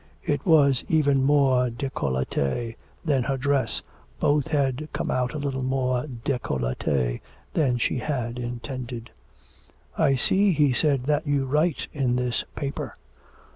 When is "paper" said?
12.55-12.95